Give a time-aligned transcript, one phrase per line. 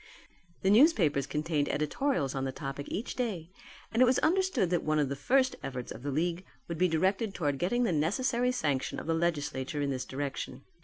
[0.63, 3.51] The newspapers contained editorials on the topic each day
[3.91, 6.87] and it was understood that one of the first efforts of the league would be
[6.87, 10.63] directed towards getting the necessary sanction of the legislature in this direction.